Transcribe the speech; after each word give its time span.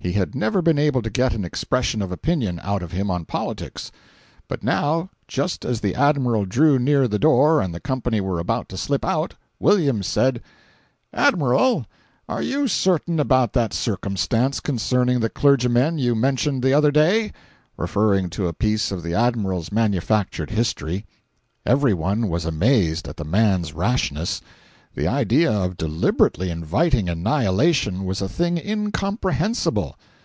He 0.00 0.12
had 0.12 0.32
never 0.32 0.62
been 0.62 0.78
able 0.78 1.02
to 1.02 1.10
get 1.10 1.34
an 1.34 1.44
expression 1.44 2.00
of 2.02 2.12
opinion 2.12 2.60
out 2.62 2.84
of 2.84 2.92
him 2.92 3.10
on 3.10 3.24
politics. 3.24 3.90
But 4.46 4.62
now, 4.62 5.10
just 5.26 5.64
as 5.64 5.80
the 5.80 5.96
Admiral 5.96 6.44
drew 6.46 6.78
near 6.78 7.08
the 7.08 7.18
door 7.18 7.60
and 7.60 7.74
the 7.74 7.80
company 7.80 8.20
were 8.20 8.38
about 8.38 8.68
to 8.68 8.76
slip 8.76 9.04
out, 9.04 9.34
Williams 9.58 10.06
said: 10.06 10.40
"Admiral, 11.12 11.84
are 12.28 12.40
you 12.42 12.68
certain 12.68 13.18
about 13.18 13.54
that 13.54 13.74
circumstance 13.74 14.60
concerning 14.60 15.18
the 15.18 15.28
clergymen 15.28 15.98
you 15.98 16.14
mentioned 16.14 16.62
the 16.62 16.72
other 16.72 16.92
day?"—referring 16.92 18.30
to 18.30 18.46
a 18.46 18.52
piece 18.52 18.92
of 18.92 19.02
the 19.02 19.14
Admiral's 19.14 19.72
manufactured 19.72 20.50
history. 20.50 21.06
Every 21.66 21.92
one 21.92 22.28
was 22.28 22.44
amazed 22.44 23.08
at 23.08 23.16
the 23.16 23.24
man's 23.24 23.72
rashness. 23.72 24.40
The 24.94 25.06
idea 25.06 25.52
of 25.52 25.76
deliberately 25.76 26.50
inviting 26.50 27.08
annihilation 27.08 28.04
was 28.04 28.20
a 28.20 28.28
thing 28.28 28.58
incomprehensible. 28.58 29.96